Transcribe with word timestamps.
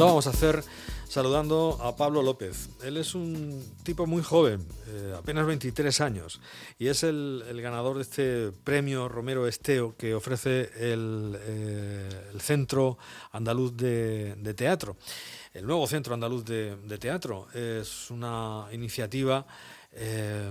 Lo 0.00 0.06
vamos 0.06 0.26
a 0.28 0.30
hacer 0.30 0.64
saludando 1.10 1.78
a 1.82 1.94
Pablo 1.94 2.22
López. 2.22 2.70
Él 2.82 2.96
es 2.96 3.14
un 3.14 3.62
tipo 3.82 4.06
muy 4.06 4.22
joven, 4.22 4.66
eh, 4.88 5.14
apenas 5.14 5.44
23 5.44 6.00
años, 6.00 6.40
y 6.78 6.86
es 6.86 7.02
el, 7.02 7.44
ganador 7.62 7.96
de 7.96 8.02
este 8.02 8.50
premio 8.64 9.10
Romero 9.10 9.46
Esteo 9.46 9.94
que 9.98 10.14
ofrece 10.14 10.70
el, 10.74 11.36
eh, 11.38 12.08
Centro 12.38 12.96
Andaluz 13.32 13.76
de, 13.76 14.54
Teatro. 14.56 14.96
El 15.52 15.66
nuevo 15.66 15.86
Centro 15.86 16.14
Andaluz 16.14 16.46
de, 16.46 16.96
Teatro 16.98 17.48
es 17.52 18.10
una 18.10 18.68
iniciativa 18.72 19.46
eh, 19.92 20.50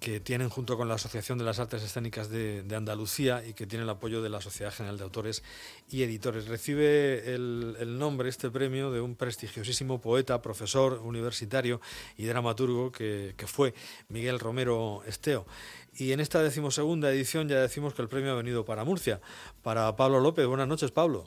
que 0.00 0.20
tienen 0.20 0.48
junto 0.48 0.76
con 0.76 0.88
la 0.88 0.94
Asociación 0.94 1.38
de 1.38 1.44
las 1.44 1.58
Artes 1.58 1.82
Escénicas 1.82 2.30
de, 2.30 2.64
Andalucía 2.76 3.42
y 3.44 3.54
que 3.54 3.66
tiene 3.66 3.84
el 3.84 3.90
apoyo 3.90 4.22
de 4.22 4.28
la 4.28 4.40
Sociedad 4.40 4.72
General 4.72 4.98
de 4.98 5.04
Autores 5.04 5.42
y 5.90 6.02
Editores. 6.02 6.48
Recibe 6.48 7.34
el, 7.34 7.98
nombre, 7.98 8.28
este 8.28 8.50
premio, 8.50 8.90
de 8.90 9.00
un 9.00 9.16
prestigiosísimo 9.16 10.00
poeta, 10.00 10.42
profesor 10.42 11.00
universitario 11.02 11.80
y 12.16 12.26
dramaturgo 12.26 12.92
que, 12.92 13.34
fue 13.46 13.74
Miguel 14.08 14.38
Romero 14.40 15.02
Esteo. 15.06 15.46
Y 15.94 16.12
en 16.12 16.20
esta 16.20 16.42
decimosegunda 16.42 17.10
edición 17.10 17.48
ya 17.48 17.60
decimos 17.60 17.94
que 17.94 18.02
el 18.02 18.08
premio 18.08 18.32
ha 18.32 18.36
venido 18.36 18.64
para 18.64 18.84
Murcia, 18.84 19.20
para 19.62 19.94
Pablo 19.96 20.20
López. 20.20 20.46
Buenas 20.46 20.68
noches, 20.68 20.92
Pablo. 20.92 21.24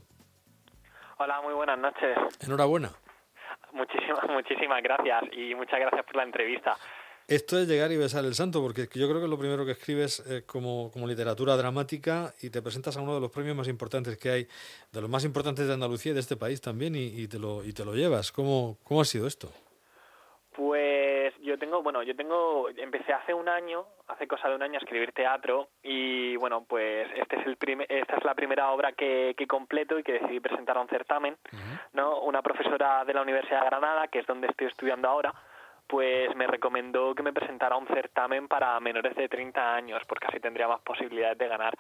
Hola, 1.18 1.42
muy 1.42 1.54
buenas 1.54 1.80
noches. 1.80 2.18
Enhorabuena. 2.42 2.92
Muchísimas, 3.74 4.24
muchísimas 4.30 4.84
gracias 4.84 5.24
y 5.32 5.56
muchas 5.56 5.80
gracias 5.80 6.06
por 6.06 6.16
la 6.16 6.24
entrevista. 6.24 6.76
Esto 7.30 7.60
es 7.60 7.68
llegar 7.68 7.92
y 7.92 7.96
besar 7.98 8.26
el 8.26 8.34
santo, 8.34 8.60
porque 8.60 8.88
yo 8.92 9.08
creo 9.08 9.22
que 9.22 9.28
lo 9.28 9.38
primero 9.38 9.64
que 9.64 9.74
escribes 9.74 10.20
es 10.22 10.42
como, 10.46 10.90
como, 10.92 11.06
literatura 11.06 11.56
dramática 11.56 12.34
y 12.42 12.50
te 12.50 12.60
presentas 12.64 12.98
a 12.98 13.02
uno 13.02 13.14
de 13.14 13.22
los 13.22 13.30
premios 13.30 13.56
más 13.56 13.68
importantes 13.68 14.18
que 14.18 14.32
hay, 14.32 14.48
de 14.92 15.00
los 15.00 15.12
más 15.12 15.24
importantes 15.26 15.68
de 15.68 15.74
Andalucía 15.76 16.12
y 16.12 16.16
de 16.16 16.22
este 16.22 16.38
país 16.38 16.60
también, 16.60 16.96
y, 16.96 17.28
te, 17.28 17.38
lo, 17.38 17.64
y 17.64 17.72
te 17.72 17.86
lo 17.86 17.94
llevas. 17.94 18.32
¿Cómo, 18.32 18.80
¿Cómo 18.84 19.02
ha 19.02 19.06
sido 19.06 19.28
esto? 19.28 19.52
Pues 20.56 21.32
yo 21.44 21.60
tengo, 21.60 21.84
bueno, 21.84 22.02
yo 22.02 22.16
tengo, 22.16 22.68
empecé 22.76 23.14
hace 23.14 23.36
un 23.36 23.48
año, 23.48 23.86
hace 24.08 24.28
cosa 24.28 24.50
de 24.50 24.56
un 24.56 24.64
año 24.64 24.80
a 24.80 24.82
escribir 24.82 25.12
teatro 25.12 25.70
y 25.84 26.36
bueno, 26.38 26.66
pues 26.68 27.08
este 27.16 27.42
es 27.42 27.46
el 27.46 27.58
esta 27.90 28.16
es 28.16 28.24
la 28.24 28.34
primera 28.34 28.72
obra 28.72 28.94
que, 28.94 29.36
que 29.38 29.46
completo 29.46 30.00
y 30.00 30.04
que 30.04 30.14
decidí 30.14 30.40
presentar 30.40 30.78
a 30.78 30.82
un 30.82 30.88
certamen, 30.88 31.38
¿no? 31.94 32.22
Una 32.22 32.42
profesora 32.42 33.06
de 33.06 33.14
la 33.14 33.22
Universidad 33.22 33.60
de 33.62 33.68
Granada, 33.68 34.08
que 34.08 34.18
es 34.18 34.26
donde 34.26 34.48
estoy 34.48 34.66
estudiando 34.66 35.08
ahora, 35.08 35.32
pues 35.90 36.36
me 36.36 36.46
recomendó 36.46 37.16
que 37.16 37.24
me 37.24 37.34
presentara 37.34 37.76
un 37.76 37.88
certamen 37.88 38.48
para 38.48 38.80
menores 38.80 39.16
de 39.16 39.28
30 39.28 39.74
años, 39.76 40.00
porque 40.08 40.28
así 40.28 40.40
tendría 40.40 40.68
más 40.68 40.82
posibilidades 40.82 41.40
de 41.40 41.48
ganar. 41.48 41.74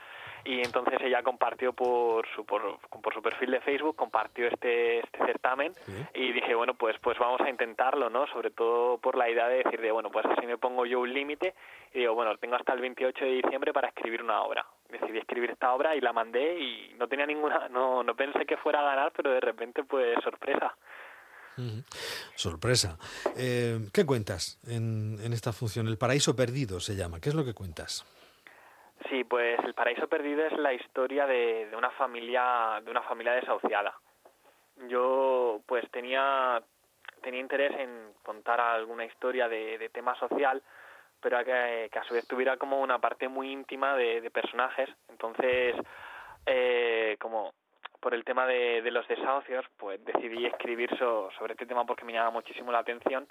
Y 0.43 0.61
entonces 0.61 0.99
ella 1.02 1.21
compartió 1.21 1.73
por 1.73 2.27
su, 2.33 2.43
por, 2.43 2.80
por 2.80 3.13
su 3.13 3.21
perfil 3.21 3.52
de 3.52 3.61
Facebook, 3.61 3.95
compartió 3.95 4.47
este, 4.47 5.02
este 5.02 5.25
certamen 5.27 5.73
y 6.15 6.31
dije, 6.31 6.55
bueno, 6.55 6.73
pues, 6.73 6.97
pues 7.03 7.19
vamos 7.19 7.39
a 7.41 7.52
intentarlo, 7.52 8.09
¿no? 8.09 8.25
Sobre 8.27 8.49
todo 8.49 8.97
por 8.97 9.15
la 9.15 9.30
idea 9.30 9.47
de 9.47 9.63
decir, 9.63 9.80
de, 9.80 9.91
bueno, 9.91 10.09
pues 10.09 10.25
así 10.25 10.47
me 10.47 10.57
pongo 10.57 10.87
yo 10.87 11.02
un 11.02 11.13
límite 11.13 11.53
y 11.93 11.99
digo, 11.99 12.15
bueno, 12.15 12.35
tengo 12.37 12.55
hasta 12.55 12.73
el 12.73 12.81
28 12.81 13.23
de 13.23 13.31
diciembre 13.31 13.73
para 13.73 13.89
escribir 13.89 14.23
una 14.23 14.41
obra. 14.41 14.65
Decidí 14.89 15.19
escribir 15.19 15.52
esta 15.52 15.71
obra 15.71 15.95
y 15.95 16.02
la 16.02 16.13
mandé 16.13 16.57
y 16.59 16.95
no 16.97 17.07
tenía 17.07 17.27
ninguna, 17.27 17.69
no, 17.69 18.02
no 18.02 18.15
pensé 18.15 18.47
que 18.47 18.57
fuera 18.57 18.80
a 18.80 18.95
ganar, 18.95 19.11
pero 19.15 19.30
de 19.30 19.39
repente, 19.39 19.83
pues 19.83 20.17
sorpresa. 20.23 20.75
Sorpresa. 22.35 22.97
Eh, 23.38 23.79
¿Qué 23.93 24.05
cuentas 24.05 24.59
en, 24.67 25.19
esta 25.33 25.53
función? 25.53 25.88
El 25.88 25.97
paraíso 25.97 26.35
perdido 26.35 26.79
se 26.79 26.95
llama. 26.95 27.19
¿Qué 27.19 27.29
es 27.29 27.35
lo 27.35 27.45
que 27.45 27.53
cuentas? 27.53 28.05
Sí, 29.09 29.23
pues 29.23 29.59
el 29.63 29.73
paraíso 29.73 30.07
perdido 30.07 30.45
es 30.45 30.53
la 30.53 30.73
historia 30.73 31.25
de, 31.25 31.69
una 31.77 31.89
familia 31.91 32.81
de 32.83 32.91
una 32.91 33.02
familia 33.03 33.33
desahuciada. 33.33 33.93
Yo 34.87 35.61
pues 35.65 35.89
tenía 35.91 36.61
tenía 37.21 37.41
interés 37.41 37.77
en 37.77 38.13
contar 38.23 38.61
alguna 38.61 39.05
historia 39.05 39.49
de, 39.49 39.89
tema 39.93 40.17
social, 40.19 40.61
pero 41.21 41.43
que, 41.43 41.89
que, 41.91 41.99
a 41.99 42.03
su 42.03 42.14
vez 42.14 42.26
tuviera 42.27 42.55
como 42.58 42.80
una 42.80 42.99
parte 42.99 43.27
muy 43.27 43.52
íntima 43.52 43.95
de, 43.95 44.30
personajes. 44.31 44.89
Entonces, 45.09 45.76
eh, 46.45 47.17
como 47.20 47.53
por 47.99 48.14
el 48.14 48.23
tema 48.23 48.45
de, 48.45 48.82
los 48.92 49.08
desahucios, 49.08 49.65
pues 49.77 50.04
decidí 50.05 50.45
escribir 50.45 50.89
sobre 50.98 51.54
este 51.54 51.65
tema 51.65 51.86
porque 51.86 52.05
me 52.05 52.14
llama 52.14 52.32
muchísimo 52.32 52.71
la 52.71 52.80
atención. 52.80 53.27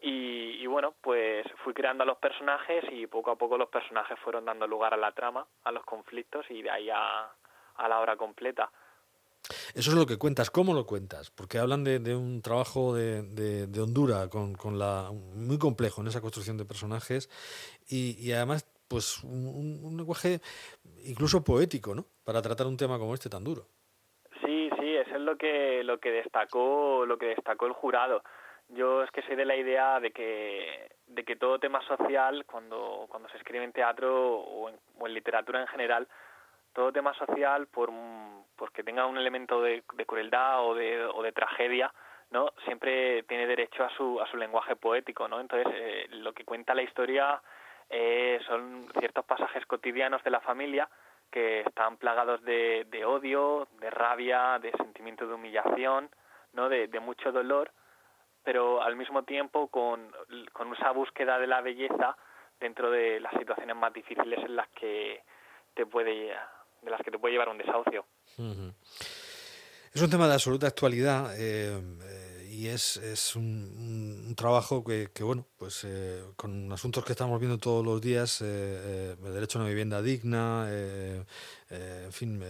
Y, 0.00 0.64
bueno, 0.66 0.94
pues 1.00 1.44
fui 1.64 1.74
creando 1.74 2.04
a 2.04 2.06
los 2.06 2.18
personajes 2.18 2.84
y 2.92 3.08
poco 3.08 3.32
a 3.32 3.36
poco 3.36 3.58
los 3.58 3.68
personajes 3.68 4.16
fueron 4.20 4.44
dando 4.44 4.66
lugar 4.66 4.94
a 4.94 4.96
la 4.96 5.10
trama, 5.10 5.44
a 5.64 5.72
los 5.72 5.84
conflictos 5.84 6.46
y 6.50 6.62
de 6.62 6.70
ahí 6.70 6.88
a, 6.88 7.32
la 7.88 8.00
obra 8.00 8.16
completa. 8.16 8.70
Eso 9.74 9.90
es 9.90 9.96
lo 9.96 10.06
que 10.06 10.16
cuentas. 10.16 10.50
¿Cómo 10.50 10.72
lo 10.72 10.86
cuentas? 10.86 11.30
Porque 11.30 11.58
hablan 11.58 11.82
de, 11.82 12.14
un 12.14 12.42
trabajo 12.42 12.94
de, 12.94 13.22
de, 13.22 13.80
Honduras 13.80 14.28
muy 14.32 15.58
complejo 15.58 16.00
en 16.00 16.08
esa 16.08 16.20
construcción 16.20 16.58
de 16.58 16.64
personajes 16.64 17.28
y, 17.88 18.30
además 18.32 18.66
pues 18.86 19.22
un, 19.22 19.80
un, 19.82 19.96
lenguaje 19.98 20.40
incluso 21.04 21.44
poético, 21.44 21.94
¿no? 21.94 22.06
Para 22.24 22.40
tratar 22.40 22.66
un 22.66 22.76
tema 22.76 22.98
como 22.98 23.12
este 23.12 23.28
tan 23.28 23.44
duro 23.44 23.66
lo 25.20 25.36
que 25.36 25.82
lo 25.84 25.98
que 25.98 26.10
destacó 26.10 27.04
lo 27.06 27.18
que 27.18 27.26
destacó 27.26 27.66
el 27.66 27.72
jurado. 27.72 28.22
Yo 28.68 29.02
es 29.02 29.10
que 29.10 29.22
soy 29.22 29.36
de 29.36 29.46
la 29.46 29.56
idea 29.56 29.98
de 30.00 30.10
que 30.10 30.90
de 31.06 31.24
que 31.24 31.36
todo 31.36 31.58
tema 31.58 31.80
social 31.82 32.44
cuando 32.46 33.06
cuando 33.08 33.28
se 33.30 33.38
escribe 33.38 33.64
en 33.64 33.72
teatro 33.72 34.38
o 34.40 34.68
en, 34.68 35.14
literatura 35.14 35.60
en 35.60 35.66
general 35.68 36.06
todo 36.74 36.92
tema 36.92 37.14
social 37.14 37.66
por 37.66 37.90
porque 38.56 38.82
tenga 38.82 39.06
un 39.06 39.16
elemento 39.16 39.62
de, 39.62 39.82
crueldad 40.06 40.64
o 40.66 40.74
de, 40.74 41.04
o 41.06 41.22
de 41.22 41.32
tragedia 41.32 41.92
no 42.30 42.52
siempre 42.64 43.22
tiene 43.22 43.46
derecho 43.46 43.84
a 43.84 43.90
su 43.96 44.20
a 44.20 44.30
su 44.30 44.36
lenguaje 44.36 44.76
poético 44.76 45.28
no 45.28 45.40
entonces 45.40 45.66
eh, 45.74 46.06
lo 46.10 46.34
que 46.34 46.44
cuenta 46.44 46.74
la 46.74 46.82
historia 46.82 47.40
eh, 47.88 48.38
son 48.46 48.86
ciertos 48.98 49.24
pasajes 49.24 49.64
cotidianos 49.64 50.22
de 50.22 50.30
la 50.30 50.40
familia 50.40 50.88
que 51.30 51.60
están 51.60 51.96
plagados 51.96 52.42
de, 52.42 52.86
odio, 53.06 53.68
de 53.80 53.90
rabia, 53.90 54.58
de 54.60 54.72
sentimiento 54.72 55.26
de 55.26 55.34
humillación, 55.34 56.08
¿no? 56.52 56.68
de, 56.68 56.88
mucho 57.00 57.32
dolor, 57.32 57.70
pero 58.44 58.82
al 58.82 58.96
mismo 58.96 59.24
tiempo 59.24 59.68
con, 59.68 60.12
con 60.52 60.72
esa 60.74 60.90
búsqueda 60.92 61.38
de 61.38 61.46
la 61.46 61.60
belleza 61.60 62.16
dentro 62.60 62.90
de 62.90 63.20
las 63.20 63.32
situaciones 63.34 63.76
más 63.76 63.92
difíciles 63.92 64.38
en 64.44 64.56
las 64.56 64.68
que 64.70 65.22
te 65.74 65.86
puede 65.86 66.34
de 66.82 66.90
las 66.90 67.00
que 67.02 67.10
te 67.10 67.18
puede 67.18 67.32
llevar 67.32 67.48
un 67.48 67.58
desahucio. 67.58 68.04
Es 69.92 70.02
un 70.02 70.10
tema 70.10 70.28
de 70.28 70.34
absoluta 70.34 70.66
actualidad. 70.66 71.34
Eh, 71.38 71.80
y 72.58 72.66
es, 72.66 72.96
es 72.96 73.36
un, 73.36 74.34
trabajo 74.36 74.82
que, 74.82 75.10
que, 75.14 75.22
bueno, 75.22 75.46
pues 75.58 75.82
eh, 75.84 76.24
con 76.34 76.72
asuntos 76.72 77.04
que 77.04 77.12
estamos 77.12 77.38
viendo 77.38 77.58
todos 77.58 77.86
los 77.86 78.00
días, 78.00 78.40
eh, 78.40 78.46
eh, 78.48 79.16
el 79.24 79.32
derecho 79.32 79.58
a 79.58 79.62
una 79.62 79.68
vivienda 79.68 80.02
digna, 80.02 80.68
en 80.68 82.12
fin, 82.12 82.42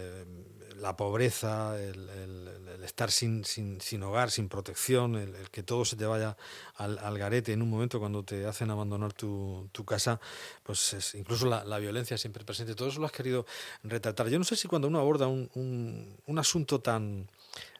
la 0.77 0.97
pobreza, 0.97 1.79
el, 1.79 2.79
estar 2.83 3.11
sin, 3.11 3.45
sin, 3.45 4.01
hogar, 4.01 4.31
sin 4.31 4.49
protección, 4.49 5.15
el, 5.15 5.35
que 5.51 5.61
todo 5.61 5.85
se 5.85 5.95
te 5.95 6.07
vaya 6.07 6.35
al, 6.77 7.19
garete 7.19 7.53
en 7.53 7.61
un 7.61 7.69
momento 7.69 7.99
cuando 7.99 8.23
te 8.23 8.47
hacen 8.47 8.71
abandonar 8.71 9.13
tu, 9.13 9.69
tu 9.71 9.85
casa, 9.85 10.19
pues 10.63 10.93
es, 10.93 11.13
incluso 11.13 11.45
la, 11.45 11.63
la, 11.65 11.77
violencia 11.77 12.17
siempre 12.17 12.43
presente. 12.43 12.73
Todo 12.73 12.87
eso 12.87 12.99
lo 12.99 13.05
has 13.05 13.11
querido 13.11 13.45
retratar. 13.83 14.27
Yo 14.29 14.39
no 14.39 14.43
sé 14.43 14.55
si 14.55 14.67
cuando 14.67 14.87
uno 14.87 14.99
aborda 14.99 15.27
un, 15.27 15.51
un, 15.53 16.17
un 16.25 16.39
asunto 16.39 16.81
tan 16.81 17.29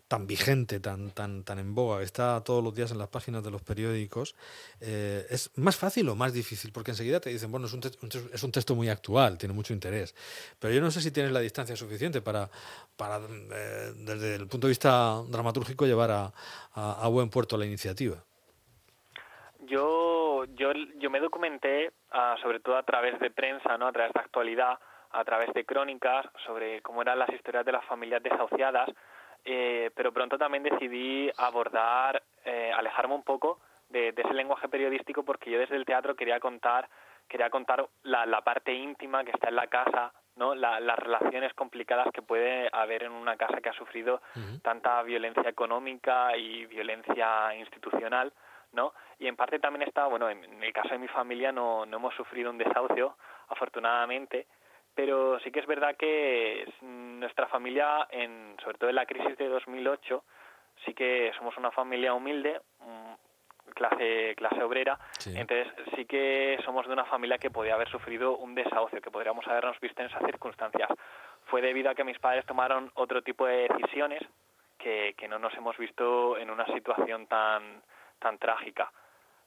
tan 0.09 0.25
vigente, 0.25 0.79
tan, 0.79 1.11
tan, 1.11 1.43
tan 1.43 1.59
en 1.59 1.75
boga, 1.75 2.01
está 2.01 2.43
todos 2.43 2.63
los 2.63 2.73
días 2.73 2.91
en 2.91 2.97
las 2.97 3.09
páginas 3.09 3.43
de 3.43 3.51
los 3.51 3.61
periódicos, 3.61 4.35
eh, 4.81 5.25
¿es 5.29 5.55
más 5.57 5.77
fácil 5.77 6.09
o 6.09 6.15
más 6.15 6.33
difícil? 6.33 6.71
Porque 6.73 6.91
enseguida 6.91 7.19
te 7.19 7.29
dicen, 7.29 7.51
bueno, 7.51 7.67
es 7.67 7.73
un, 7.73 7.81
es 8.33 8.43
un 8.43 8.51
texto 8.51 8.73
muy 8.73 8.89
actual, 8.89 9.37
tiene 9.37 9.53
mucho 9.53 9.71
interés, 9.71 10.15
pero 10.59 10.73
yo 10.73 10.81
no 10.81 10.89
sé 10.89 11.01
si 11.01 11.11
tienes 11.11 11.31
la 11.31 11.41
distancia 11.41 11.75
suficiente 11.75 12.21
para, 12.21 12.49
para 12.97 13.17
eh, 13.17 13.93
desde 13.97 14.35
el 14.35 14.47
punto 14.47 14.65
de 14.65 14.71
vista 14.71 15.21
dramatúrgico, 15.29 15.85
llevar 15.85 16.09
a, 16.09 16.33
a, 16.73 17.07
buen 17.07 17.29
puerto 17.29 17.55
la 17.55 17.67
iniciativa. 17.67 18.17
Yo, 19.67 20.45
yo, 20.55 20.71
yo 20.97 21.09
me 21.11 21.19
documenté, 21.19 21.91
ah, 22.09 22.35
sobre 22.41 22.59
todo 22.61 22.77
a 22.77 22.83
través 22.83 23.19
de 23.19 23.29
prensa, 23.29 23.77
¿no? 23.77 23.87
a 23.87 23.91
través 23.91 24.11
de 24.13 24.21
actualidad, 24.21 24.79
a 25.11 25.23
través 25.23 25.53
de 25.53 25.65
crónicas, 25.65 26.25
sobre 26.47 26.81
cómo 26.81 27.03
eran 27.03 27.19
las 27.19 27.29
historias 27.29 27.63
de 27.63 27.73
las 27.73 27.85
familias 27.85 28.23
desahuciadas, 28.23 28.89
eh, 29.45 29.91
pero 29.95 30.11
pronto 30.11 30.37
también 30.37 30.63
decidí 30.63 31.31
abordar, 31.37 32.21
eh, 32.45 32.71
alejarme 32.75 33.15
un 33.15 33.23
poco 33.23 33.59
de, 33.89 34.13
ese 34.15 34.33
lenguaje 34.33 34.69
periodístico 34.69 35.23
porque 35.23 35.51
yo 35.51 35.59
desde 35.59 35.75
el 35.75 35.85
teatro 35.85 36.15
quería 36.15 36.39
contar, 36.39 36.89
quería 37.27 37.49
contar 37.49 37.87
la, 38.03 38.25
la 38.25 38.41
parte 38.41 38.73
íntima 38.73 39.23
que 39.23 39.31
está 39.31 39.49
en 39.49 39.55
la 39.55 39.67
casa, 39.67 40.13
¿no? 40.35 40.55
las 40.55 40.99
relaciones 40.99 41.53
complicadas 41.53 42.07
que 42.13 42.21
puede 42.21 42.69
haber 42.71 43.03
en 43.03 43.11
una 43.11 43.35
casa 43.35 43.59
que 43.61 43.69
ha 43.69 43.73
sufrido 43.73 44.21
tanta 44.61 45.03
violencia 45.03 45.49
económica 45.49 46.35
y 46.37 46.65
violencia 46.65 47.53
institucional, 47.55 48.31
¿no? 48.71 48.93
Y 49.19 49.27
en 49.27 49.35
parte 49.35 49.59
también 49.59 49.87
está, 49.87 50.05
bueno, 50.07 50.29
en, 50.29 50.63
el 50.63 50.73
caso 50.73 50.89
de 50.89 50.97
mi 50.97 51.09
familia 51.09 51.51
no, 51.51 51.85
no 51.85 51.97
hemos 51.97 52.15
sufrido 52.15 52.51
un 52.51 52.57
desahucio, 52.57 53.17
afortunadamente, 53.49 54.47
pero 54.99 55.39
sí 55.39 55.49
que 55.49 55.61
es 55.61 55.65
verdad 55.65 55.95
que 55.95 56.67
nuestra 56.81 57.47
familia, 57.47 58.05
en, 58.11 58.57
sobre 58.61 58.77
todo 58.77 58.89
en 58.89 58.97
la 58.97 59.05
crisis 59.05 59.37
de 59.37 59.47
2008, 59.47 60.25
sí 60.83 60.93
que 60.93 61.31
somos 61.37 61.55
una 61.55 61.71
familia 61.71 62.13
humilde, 62.13 62.59
clase 63.73 64.35
clase 64.35 64.61
obrera, 64.61 64.99
entonces 65.25 65.67
sí 65.95 66.03
que 66.03 66.59
somos 66.65 66.85
de 66.85 66.91
una 66.91 67.05
familia 67.05 67.37
que 67.37 67.49
podía 67.49 67.75
haber 67.75 67.87
sufrido 67.87 68.35
un 68.39 68.53
desahucio, 68.53 68.99
que 68.99 69.09
podríamos 69.09 69.47
habernos 69.47 69.79
visto 69.79 70.01
en 70.01 70.09
esas 70.09 70.25
circunstancias. 70.25 70.89
Fue 71.45 71.61
debido 71.61 71.89
a 71.89 71.95
que 71.95 72.03
mis 72.03 72.19
padres 72.19 72.45
tomaron 72.45 72.91
otro 72.95 73.21
tipo 73.21 73.45
de 73.45 73.69
decisiones 73.69 74.21
que, 74.77 75.15
que 75.17 75.29
no 75.29 75.39
nos 75.39 75.53
hemos 75.53 75.77
visto 75.77 76.37
en 76.37 76.49
una 76.49 76.65
situación 76.65 77.25
tan 77.27 77.83
tan 78.19 78.37
trágica. 78.37 78.91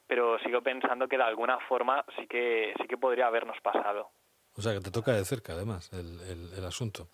Pero 0.07 0.39
sigo 0.39 0.63
pensando 0.63 1.07
que 1.07 1.17
de 1.17 1.23
alguna 1.23 1.59
forma 1.59 2.03
sí 2.17 2.25
que 2.25 2.73
sí 2.81 2.87
que 2.87 2.97
podría 2.97 3.27
habernos 3.27 3.61
pasado 3.61 4.09
o 4.55 4.61
sea, 4.61 4.73
que 4.73 4.81
te 4.81 4.91
toca 4.91 5.13
de 5.13 5.25
cerca, 5.25 5.53
además, 5.53 5.89
el, 5.93 6.19
el, 6.55 6.65
asunto. 6.65 7.07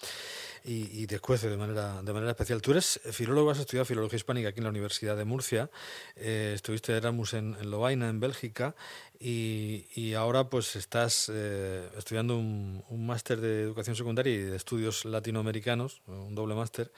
Y, 0.65 1.03
y, 1.03 1.07
te 1.07 1.19
de 1.19 1.57
manera, 1.57 2.01
de 2.01 2.13
manera 2.13 2.31
especial. 2.31 2.61
Tú 2.61 2.71
eres 2.71 2.99
filólogo, 3.11 3.49
has 3.49 3.59
estudiado 3.59 3.85
filología 3.85 4.17
hispánica 4.17 4.49
aquí 4.49 4.59
en 4.59 4.65
la 4.65 4.69
Universidad 4.69 5.15
de 5.15 5.23
Murcia, 5.23 5.69
eh, 6.17 6.51
estuviste 6.53 6.91
de 6.91 6.97
Erasmus 6.97 7.33
en, 7.35 7.55
en, 7.59 7.71
Lovaina, 7.71 8.09
en 8.09 8.19
Bélgica, 8.19 8.75
y, 9.19 9.85
y 9.95 10.15
ahora 10.15 10.49
pues 10.49 10.75
estás 10.75 11.31
eh, 11.33 11.89
estudiando 11.97 12.37
un, 12.37 12.83
un 12.89 13.07
máster 13.07 13.39
de 13.39 13.61
educación 13.61 13.95
secundaria 13.95 14.33
y 14.33 14.37
de 14.37 14.55
estudios 14.57 15.05
latinoamericanos, 15.05 16.01
un 16.07 16.35
doble 16.35 16.55
máster, 16.55 16.91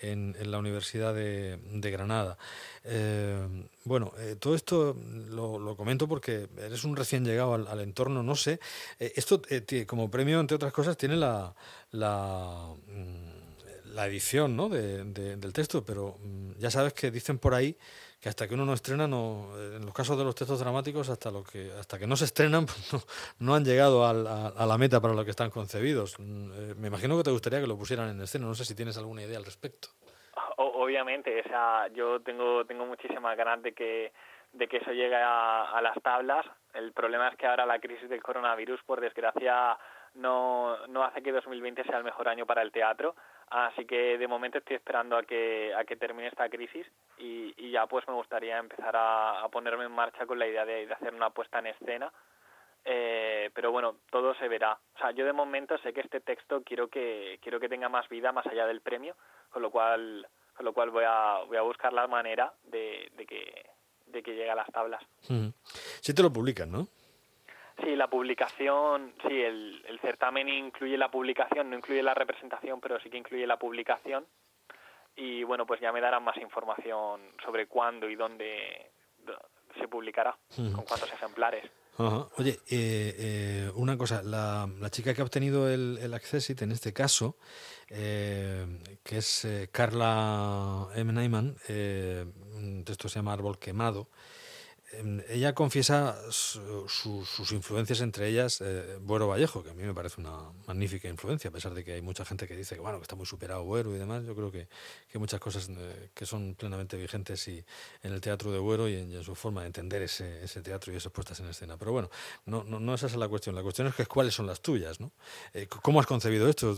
en, 0.00 0.36
en 0.38 0.50
la 0.50 0.58
Universidad 0.58 1.14
de, 1.14 1.58
de 1.72 1.90
Granada. 1.90 2.38
Eh, 2.84 3.68
bueno, 3.88 4.12
eh, 4.18 4.36
todo 4.38 4.54
esto 4.54 4.94
lo, 5.30 5.76
comento 5.76 6.06
porque 6.06 6.48
eres 6.58 6.84
un 6.84 6.94
recién 6.94 7.24
llegado 7.24 7.54
al, 7.54 7.80
entorno, 7.80 8.22
no 8.22 8.36
sé. 8.36 8.60
Eh, 9.00 9.12
esto, 9.16 9.42
eh, 9.48 9.86
como 9.86 10.10
premio, 10.10 10.38
entre 10.40 10.56
otras 10.56 10.72
cosas, 10.72 10.96
tiene 10.96 11.16
la, 11.16 11.54
la, 11.90 12.68
mm, 12.86 13.94
la 13.94 14.06
edición 14.06 14.56
¿no? 14.56 14.68
de, 14.68 15.04
de, 15.04 15.36
del 15.36 15.52
texto, 15.52 15.84
pero 15.84 16.18
mm, 16.22 16.58
ya 16.58 16.70
sabes 16.70 16.92
que 16.92 17.10
dicen 17.10 17.38
por 17.38 17.54
ahí 17.54 17.76
que 18.20 18.28
hasta 18.28 18.46
que 18.46 18.54
uno 18.54 18.66
no 18.66 18.74
estrena, 18.74 19.06
no, 19.06 19.48
en 19.76 19.84
los 19.86 19.94
casos 19.94 20.18
de 20.18 20.24
los 20.24 20.34
textos 20.34 20.58
dramáticos, 20.58 21.08
hasta 21.08 21.30
lo 21.30 21.44
que 21.44 21.72
hasta 21.78 21.98
que 21.98 22.06
no 22.06 22.16
se 22.16 22.26
estrenan, 22.26 22.66
pues 22.66 22.92
no, 22.92 23.02
no 23.38 23.54
han 23.54 23.64
llegado 23.64 24.04
a, 24.04 24.10
a, 24.48 24.66
la 24.66 24.78
meta 24.78 25.00
para 25.00 25.14
lo 25.14 25.24
que 25.24 25.30
están 25.30 25.50
concebidos. 25.50 26.16
Mm, 26.18 26.78
me 26.78 26.88
imagino 26.88 27.16
que 27.16 27.24
te 27.24 27.30
gustaría 27.30 27.60
que 27.60 27.66
lo 27.66 27.78
pusieran 27.78 28.10
en 28.10 28.20
escena, 28.20 28.46
no 28.46 28.54
sé 28.54 28.64
si 28.64 28.74
tienes 28.74 28.98
alguna 28.98 29.22
idea 29.22 29.38
al 29.38 29.44
respecto 29.44 29.88
obviamente, 30.58 31.40
o 31.40 31.48
sea, 31.48 31.88
yo 31.88 32.20
tengo 32.20 32.64
tengo 32.64 32.86
muchísimas 32.86 33.36
ganas 33.36 33.62
de 33.62 33.72
que 33.72 34.12
de 34.52 34.66
que 34.66 34.78
eso 34.78 34.92
llegue 34.92 35.16
a, 35.16 35.70
a, 35.70 35.82
las 35.82 36.00
tablas. 36.02 36.46
El 36.72 36.92
problema 36.92 37.28
es 37.28 37.36
que 37.36 37.46
ahora 37.46 37.66
la 37.66 37.78
crisis 37.78 38.08
del 38.08 38.22
coronavirus, 38.22 38.82
por 38.84 39.00
desgracia, 39.00 39.78
no, 40.14 40.86
no 40.86 41.04
hace 41.04 41.22
que 41.22 41.32
2020 41.32 41.84
sea 41.84 41.98
el 41.98 42.04
mejor 42.04 42.28
año 42.28 42.46
para 42.46 42.62
el 42.62 42.72
teatro. 42.72 43.14
Así 43.50 43.86
que 43.86 44.18
de 44.18 44.28
momento 44.28 44.58
estoy 44.58 44.76
esperando 44.76 45.16
a 45.16 45.22
que, 45.22 45.74
a 45.74 45.84
que 45.84 45.96
termine 45.96 46.28
esta 46.28 46.48
crisis 46.48 46.86
y, 47.18 47.54
y 47.56 47.70
ya 47.70 47.86
pues 47.86 48.06
me 48.06 48.14
gustaría 48.14 48.58
empezar 48.58 48.94
a, 48.96 49.42
a 49.42 49.48
ponerme 49.48 49.84
en 49.84 49.92
marcha 49.92 50.26
con 50.26 50.38
la 50.38 50.46
idea 50.46 50.64
de, 50.64 50.86
de 50.86 50.92
hacer 50.92 51.14
una 51.14 51.30
puesta 51.30 51.58
en 51.58 51.68
escena. 51.68 52.12
Eh, 52.84 53.50
pero 53.54 53.70
bueno, 53.70 53.96
todo 54.10 54.34
se 54.34 54.48
verá. 54.48 54.78
O 54.96 54.98
sea, 54.98 55.10
yo 55.10 55.24
de 55.24 55.32
momento 55.32 55.78
sé 55.78 55.92
que 55.92 56.00
este 56.00 56.20
texto 56.20 56.62
quiero 56.62 56.88
que 56.88 57.38
quiero 57.42 57.60
que 57.60 57.68
tenga 57.68 57.88
más 57.88 58.08
vida 58.08 58.32
más 58.32 58.46
allá 58.46 58.66
del 58.66 58.80
premio, 58.80 59.14
con 59.50 59.62
lo 59.62 59.70
cual 59.70 60.26
con 60.58 60.64
lo 60.64 60.72
cual 60.72 60.90
voy 60.90 61.04
a, 61.06 61.44
voy 61.46 61.56
a 61.56 61.62
buscar 61.62 61.92
la 61.92 62.08
manera 62.08 62.52
de, 62.64 63.12
de, 63.16 63.26
que, 63.26 63.64
de 64.06 64.22
que 64.24 64.32
llegue 64.32 64.50
a 64.50 64.56
las 64.56 64.66
tablas. 64.72 65.00
Mm. 65.28 65.50
Sí 66.00 66.12
te 66.12 66.20
lo 66.20 66.32
publican, 66.32 66.72
¿no? 66.72 66.88
Sí, 67.80 67.94
la 67.94 68.08
publicación, 68.08 69.14
sí, 69.22 69.40
el, 69.40 69.84
el 69.86 70.00
certamen 70.00 70.48
incluye 70.48 70.98
la 70.98 71.12
publicación, 71.12 71.70
no 71.70 71.76
incluye 71.76 72.02
la 72.02 72.12
representación, 72.12 72.80
pero 72.80 72.98
sí 72.98 73.08
que 73.08 73.18
incluye 73.18 73.46
la 73.46 73.56
publicación. 73.56 74.26
Y 75.14 75.44
bueno, 75.44 75.64
pues 75.64 75.80
ya 75.80 75.92
me 75.92 76.00
darán 76.00 76.24
más 76.24 76.36
información 76.38 77.20
sobre 77.44 77.68
cuándo 77.68 78.10
y 78.10 78.16
dónde 78.16 78.90
se 79.78 79.86
publicará, 79.86 80.36
mm. 80.56 80.72
con 80.72 80.84
cuántos 80.86 81.12
ejemplares. 81.12 81.70
Ajá. 81.98 82.28
Oye, 82.36 82.60
eh, 82.68 83.14
eh, 83.18 83.72
una 83.74 83.98
cosa, 83.98 84.22
la, 84.22 84.70
chica 84.90 85.14
que 85.14 85.20
ha 85.20 85.24
obtenido 85.24 85.68
el, 85.68 85.98
el 86.00 86.14
Accessit 86.14 86.62
en 86.62 86.70
este 86.70 86.92
caso, 86.92 87.36
eh, 87.88 88.64
que 89.02 89.18
es 89.18 89.44
eh, 89.44 89.68
Carla 89.72 90.88
M. 90.94 91.12
Neyman, 91.12 91.56
texto 92.84 93.08
se 93.08 93.18
llama 93.18 93.32
Árbol 93.32 93.58
Quemado, 93.58 94.08
Em, 94.08 94.37
ella 95.28 95.54
confiesa 95.54 96.16
su, 96.30 96.88
su, 96.88 97.24
sus 97.24 97.52
influencias, 97.52 98.00
entre 98.00 98.28
ellas 98.28 98.62
eh, 98.62 98.98
Buero 99.02 99.28
Vallejo, 99.28 99.62
que 99.62 99.70
a 99.70 99.74
mí 99.74 99.82
me 99.82 99.92
parece 99.92 100.20
una 100.20 100.50
magnífica 100.66 101.08
influencia, 101.08 101.50
a 101.50 101.52
pesar 101.52 101.74
de 101.74 101.84
que 101.84 101.92
hay 101.92 102.00
mucha 102.00 102.24
gente 102.24 102.48
que 102.48 102.56
dice 102.56 102.74
que 102.74 102.80
bueno 102.80 102.98
que 102.98 103.02
está 103.02 103.14
muy 103.14 103.26
superado 103.26 103.64
Buero 103.64 103.94
y 103.94 103.98
demás. 103.98 104.24
Yo 104.24 104.34
creo 104.34 104.50
que, 104.50 104.68
hay 105.12 105.20
muchas 105.20 105.40
cosas 105.40 105.68
eh, 105.68 106.10
que 106.14 106.24
son 106.24 106.54
plenamente 106.54 106.96
vigentes 106.96 107.46
y 107.48 107.62
en 108.02 108.12
el 108.12 108.20
teatro 108.20 108.50
de 108.50 108.58
Buero 108.58 108.88
y 108.88 108.94
en, 108.94 109.22
su 109.22 109.34
forma 109.34 109.60
de 109.62 109.66
entender 109.66 110.02
ese, 110.02 110.42
ese 110.42 110.62
teatro 110.62 110.92
y 110.92 110.96
esas 110.96 111.12
puestas 111.12 111.38
en 111.40 111.48
escena. 111.48 111.76
Pero 111.76 111.92
bueno, 111.92 112.10
no, 112.46 112.64
no, 112.64 112.94
esa 112.94 113.06
es 113.06 113.16
la 113.16 113.28
cuestión. 113.28 113.54
La 113.54 113.62
cuestión 113.62 113.88
es 113.88 113.94
que 113.94 114.06
cuáles 114.06 114.34
son 114.34 114.46
las 114.46 114.60
tuyas, 114.60 115.00
¿no? 115.00 115.12
Eh, 115.52 115.66
¿Cómo 115.66 116.00
has 116.00 116.06
concebido 116.06 116.48
esto? 116.48 116.74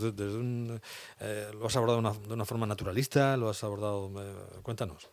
Eh, 1.19 1.51
¿Lo 1.53 1.65
has 1.65 1.75
abordado 1.77 2.01
de 2.01 2.33
una 2.33 2.45
forma 2.45 2.65
naturalista? 2.65 3.37
¿Lo 3.37 3.49
has 3.49 3.63
abordado? 3.63 4.11
Cuéntanos. 4.63 5.09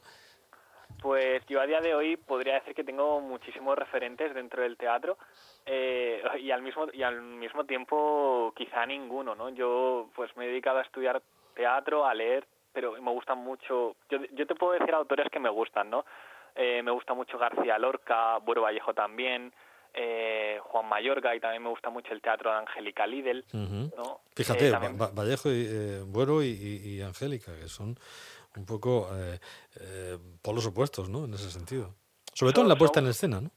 Pues 1.01 1.45
yo 1.47 1.61
a 1.61 1.67
día 1.67 1.81
de 1.81 1.95
hoy 1.95 2.17
podría 2.17 2.55
decir 2.55 2.75
que 2.75 2.83
tengo 2.83 3.21
muchísimos 3.21 3.79
referentes 3.79 4.35
dentro 4.35 4.63
del 4.63 4.77
teatro 4.77 5.17
eh, 5.65 6.23
y 6.41 6.51
al 6.51 6.63
mismo 6.63 6.87
y 6.93 7.03
al 7.03 7.21
mismo 7.23 7.65
tiempo 7.65 8.53
quizá 8.57 8.85
ninguno, 8.87 9.35
¿no? 9.35 9.49
Yo 9.51 10.11
pues 10.15 10.37
me 10.37 10.45
he 10.45 10.49
dedicado 10.49 10.79
a 10.79 10.83
estudiar 10.83 11.23
teatro, 11.55 12.05
a 12.05 12.15
leer, 12.15 12.47
pero 12.73 12.93
me 13.01 13.11
gustan 13.11 13.39
mucho. 13.39 13.97
Yo, 14.11 14.19
yo 14.33 14.47
te 14.47 14.55
puedo 14.55 14.73
decir 14.73 14.95
autores 14.95 15.29
que 15.31 15.41
me 15.41 15.51
gustan, 15.51 15.91
¿no? 15.91 16.05
Eh, 16.55 16.83
me 16.83 16.91
gusta 16.91 17.15
mucho 17.15 17.39
García 17.39 17.79
Lorca, 17.79 18.39
Buero 18.39 18.63
Vallejo 18.63 18.93
también, 18.93 19.53
eh, 19.95 20.59
Juan 20.63 20.89
Mayorga 20.89 21.35
y 21.35 21.41
también 21.41 21.63
me 21.63 21.69
gusta 21.71 21.91
mucho 21.91 22.13
el 22.13 22.21
teatro 22.21 22.51
de 22.51 22.59
Angélica 22.59 23.07
Lidl, 23.07 23.45
uh 23.53 23.57
-huh. 23.57 23.97
¿no? 23.97 24.21
Fíjate, 24.35 24.69
eh, 24.69 24.71
también... 24.71 24.97
Vallejo 24.99 25.51
y 25.51 25.67
eh, 25.69 26.03
Buero 26.07 26.43
y, 26.43 26.49
y, 26.49 26.97
y 26.97 27.03
Angélica, 27.03 27.53
que 27.55 27.69
son 27.69 27.97
un 28.57 28.67
poco 28.67 29.09
eh, 29.15 29.39
eh, 29.81 30.19
polos 30.43 30.67
opuestos, 30.67 31.09
¿no? 31.09 31.25
En 31.25 31.35
ese 31.35 31.51
sentido. 31.51 31.95
Sobre 32.33 32.53
todo 32.53 32.65
en 32.65 32.69
la 32.69 32.77
puesta 32.77 33.01
en 33.01 33.09
escena, 33.09 33.41
¿no? 33.41 33.51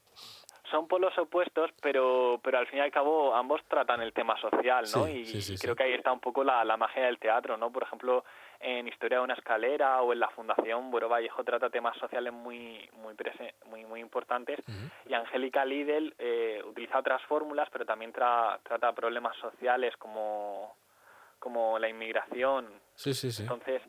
Son 0.70 0.88
polos 0.88 1.12
opuestos, 1.18 1.70
pero, 1.82 2.40
pero 2.42 2.58
al 2.58 2.66
fin 2.66 2.78
y 2.78 2.82
al 2.82 2.90
cabo 2.90 3.34
ambos 3.34 3.60
tratan 3.68 4.00
el 4.00 4.14
tema 4.14 4.40
social, 4.40 4.86
¿no? 4.94 5.04
Sí, 5.04 5.12
y 5.12 5.26
sí, 5.26 5.42
sí, 5.42 5.58
creo 5.58 5.76
que 5.76 5.82
ahí 5.82 5.92
está 5.92 6.10
un 6.10 6.20
poco 6.20 6.42
la, 6.42 6.64
la 6.64 6.78
magia 6.78 7.04
del 7.04 7.18
teatro, 7.18 7.58
¿no? 7.58 7.70
Por 7.70 7.82
ejemplo, 7.82 8.24
en 8.58 8.88
Historia 8.88 9.18
de 9.18 9.24
una 9.24 9.34
escalera 9.34 10.00
o 10.00 10.14
en 10.14 10.20
la 10.20 10.30
Fundación 10.30 10.90
Buero 10.90 11.10
Vallejo 11.10 11.44
trata 11.44 11.68
temas 11.68 11.98
sociales 11.98 12.32
muy 12.32 12.88
muy 12.94 13.14
muy, 13.66 13.84
muy 13.84 14.00
importantes 14.00 14.60
uh 14.60 14.70
-huh. 14.72 14.90
y 15.10 15.14
Angélica 15.14 15.64
Lidl 15.64 16.14
eh, 16.18 16.62
utiliza 16.64 16.98
otras 16.98 17.20
fórmulas, 17.24 17.68
pero 17.70 17.84
también 17.84 18.12
tra 18.12 18.58
trata 18.62 18.92
problemas 18.92 19.36
sociales 19.36 19.94
como 19.98 20.74
como 21.38 21.78
la 21.78 21.88
inmigración. 21.88 22.68
Sí, 22.94 23.12
sí, 23.12 23.32
sí. 23.32 23.42
Entonces, 23.42 23.82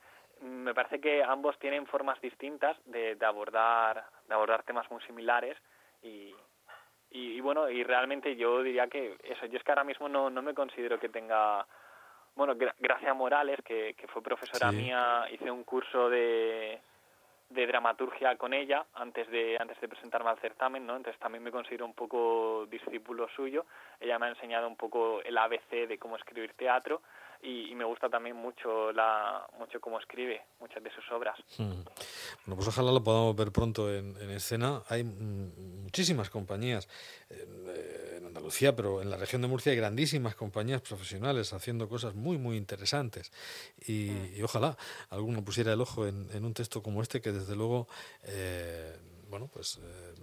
me 0.44 0.74
parece 0.74 1.00
que 1.00 1.24
ambos 1.24 1.58
tienen 1.58 1.88
formas 1.88 2.20
distintas 2.22 2.78
de, 2.86 3.16
de 3.16 3.26
abordar 3.26 4.06
de 4.28 4.34
abordar 4.34 4.64
temas 4.64 4.90
muy 4.92 5.02
similares 5.04 5.58
y, 6.02 6.36
y, 7.12 7.34
y, 7.34 7.42
bueno 7.42 7.70
y 7.70 7.84
realmente 7.84 8.36
yo 8.36 8.62
diría 8.62 8.88
que 8.88 9.18
eso 9.24 9.46
yo 9.46 9.58
es 9.58 9.64
que 9.64 9.72
ahora 9.72 9.84
mismo 9.84 10.10
no, 10.10 10.30
no 10.30 10.42
me 10.42 10.54
considero 10.54 11.00
que 11.00 11.10
tenga 11.10 11.66
bueno 12.36 12.56
Gracia 12.80 13.14
Morales 13.14 13.60
que, 13.64 13.94
que 13.94 14.08
fue 14.08 14.22
profesora 14.22 14.70
sí. 14.72 14.76
mía 14.78 15.26
hice 15.32 15.50
un 15.50 15.64
curso 15.64 16.10
de 16.10 16.82
de 17.50 17.68
dramaturgia 17.68 18.36
con 18.38 18.54
ella 18.54 18.86
antes 18.96 19.30
de 19.30 19.58
antes 19.60 19.80
de 19.80 19.88
presentarme 19.88 20.30
al 20.30 20.40
certamen 20.40 20.86
no 20.86 20.96
entonces 20.96 21.20
también 21.20 21.44
me 21.44 21.52
considero 21.52 21.86
un 21.86 21.94
poco 21.94 22.66
discípulo 22.68 23.28
suyo 23.36 23.66
ella 24.00 24.18
me 24.20 24.28
ha 24.28 24.30
enseñado 24.30 24.68
un 24.68 24.76
poco 24.76 25.22
el 25.22 25.38
ABC 25.38 25.88
de 25.88 25.98
cómo 26.00 26.16
escribir 26.16 26.54
teatro 26.54 27.02
y, 27.44 27.72
y, 27.72 27.76
me 27.76 27.84
gusta 27.84 28.10
también 28.10 28.38
mucho 28.38 28.94
la 28.94 29.46
mucho 29.60 29.82
cómo 29.82 30.00
escribe 30.00 30.42
muchas 30.62 30.82
de 30.82 30.90
sus 30.92 31.04
obras. 31.12 31.38
Hmm. 31.58 31.84
Bueno, 32.46 32.56
pues 32.56 32.70
ojalá 32.70 32.92
lo 32.92 33.04
podamos 33.04 33.36
ver 33.36 33.52
pronto 33.52 33.94
en, 33.94 34.16
en 34.22 34.30
escena. 34.30 34.82
Hay 34.88 35.04
muchísimas 35.04 36.30
compañías 36.30 36.88
eh, 37.30 37.46
Andalucía, 38.34 38.76
pero 38.76 39.02
en 39.02 39.12
la 39.12 39.18
región 39.18 39.44
de 39.44 39.48
Murcia 39.48 39.72
hay 39.72 39.78
grandísimas 39.78 40.36
compañías 40.36 40.82
profesionales 40.82 41.54
haciendo 41.54 41.88
cosas 41.88 42.16
muy, 42.16 42.38
muy 42.40 42.58
interesantes. 42.58 43.32
Y, 43.88 44.10
hmm. 44.10 44.36
y 44.38 44.42
ojalá 44.42 44.76
alguno 45.10 45.46
pusiera 45.46 45.74
el 45.74 45.82
ojo 45.82 46.08
en, 46.08 46.28
en, 46.34 46.44
un 46.44 46.54
texto 46.54 46.82
como 46.82 47.02
este, 47.04 47.22
que 47.22 47.32
desde 47.32 47.56
luego, 47.56 47.88
eh, 48.24 48.98
bueno, 49.30 49.48
pues 49.54 49.80
eh, 49.84 50.14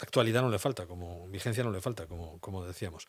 actualidad 0.00 0.42
no 0.42 0.50
le 0.50 0.58
falta, 0.58 0.86
como 0.86 1.28
vigencia 1.28 1.62
no 1.62 1.70
le 1.70 1.80
falta, 1.80 2.06
como, 2.06 2.40
como 2.40 2.64
decíamos. 2.64 3.06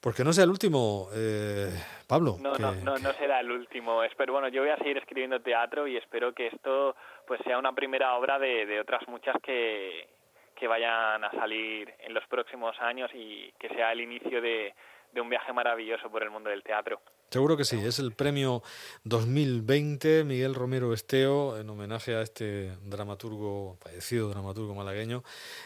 Porque 0.00 0.22
no 0.22 0.34
sea 0.34 0.44
el 0.44 0.50
último, 0.50 1.08
eh, 1.14 1.70
Pablo. 2.06 2.36
No, 2.40 2.52
que, 2.52 2.62
no, 2.62 2.74
no, 2.74 2.98
no, 2.98 3.12
será 3.14 3.40
el 3.40 3.50
último. 3.50 4.02
Espero, 4.02 4.34
bueno, 4.34 4.48
yo 4.48 4.60
voy 4.60 4.70
a 4.70 4.76
seguir 4.76 4.98
escribiendo 4.98 5.40
teatro 5.40 5.86
y 5.86 5.96
espero 5.96 6.34
que 6.34 6.48
esto 6.48 6.94
pues 7.26 7.40
sea 7.44 7.58
una 7.58 7.74
primera 7.74 8.16
obra 8.16 8.38
de, 8.38 8.66
de 8.66 8.80
otras 8.80 9.08
muchas 9.08 9.36
que, 9.42 10.08
que 10.54 10.66
vayan 10.66 11.24
a 11.24 11.30
salir 11.32 11.92
en 11.98 12.14
los 12.14 12.26
próximos 12.26 12.76
años 12.80 13.10
y 13.14 13.52
que 13.58 13.68
sea 13.68 13.92
el 13.92 14.00
inicio 14.00 14.40
de, 14.40 14.74
un 15.20 15.28
viaje 15.28 15.52
maravilloso 15.52 16.10
por 16.10 16.22
el 16.24 16.30
mundo 16.30 16.50
del 16.50 16.62
teatro. 16.62 17.00
Seguro 17.30 17.56
que 17.56 17.64
sí, 17.64 17.78
es 17.84 17.98
el 17.98 18.12
premio 18.12 18.62
2020 19.04 20.24
Miguel 20.24 20.54
Romero 20.54 20.92
Esteo 20.92 21.58
en 21.58 21.68
homenaje 21.70 22.14
a 22.14 22.22
este 22.22 22.72
dramaturgo, 22.82 23.76
fallecido 23.80 24.28
dramaturgo 24.28 24.74
malagueño, 24.74 25.22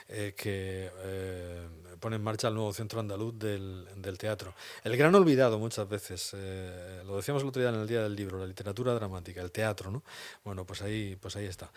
eh, 0.09 0.35
que 0.37 0.90
eh, 0.95 1.68
pone 2.00 2.16
en 2.16 2.23
marcha 2.23 2.49
el 2.49 2.54
nuevo 2.54 2.73
centro 2.73 3.00
andaluz 3.00 3.38
del, 3.38 4.18
teatro. 4.18 4.54
El 4.85 4.97
gran 4.97 5.14
olvidado 5.14 5.59
muchas 5.59 5.88
veces, 5.88 6.35
eh, 6.37 7.02
lo 7.07 7.16
decíamos 7.16 7.42
el 7.42 7.49
otro 7.49 7.61
día 7.61 7.71
en 7.71 7.80
el 7.80 7.87
Día 7.88 8.02
del 8.02 8.16
Libro, 8.16 8.38
la 8.38 8.47
literatura 8.47 8.95
dramática, 8.95 9.40
el 9.40 9.52
teatro, 9.52 9.90
¿no? 9.90 10.02
Bueno, 10.45 10.64
pues 10.66 10.83
ahí, 10.83 11.16
pues 11.16 11.37
ahí 11.37 11.47
está. 11.47 11.71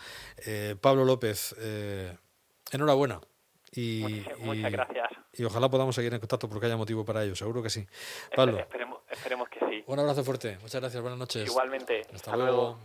Pablo 0.82 1.06
López, 1.06 1.56
enhorabuena. 2.72 3.22
Y, 3.74 4.26
muchas, 4.40 4.72
gracias. 4.72 5.10
Y 5.34 5.44
ojalá 5.46 5.70
podamos 5.70 5.96
seguir 5.96 6.14
en 6.14 6.20
contacto 6.20 6.50
porque 6.50 6.66
haya 6.66 6.76
motivo 6.76 7.06
para 7.06 7.24
ello, 7.24 7.36
seguro 7.36 7.64
que 7.64 7.70
sí. 7.70 7.88
Pablo. 8.36 8.60
Esperemos, 8.60 9.00
esperemos 9.10 9.50
que 9.50 9.60
sí. 9.60 9.84
Un 9.88 10.00
abrazo 10.00 10.24
fuerte. 10.24 10.58
Muchas 10.62 10.82
gracias. 10.82 11.02
Buenas 11.02 11.20
noches. 11.20 11.48
Igualmente. 11.48 12.02
Hasta, 12.14 12.36
luego. 12.36 12.80